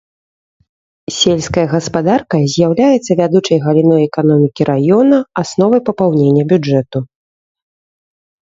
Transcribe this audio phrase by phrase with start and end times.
[1.17, 6.97] Сельская гаспадарка з'яўляецца вядучай галіной эканомікі раёна, асновай папаўнення бюджэту.